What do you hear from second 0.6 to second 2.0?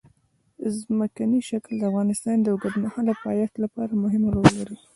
ځمکنی شکل د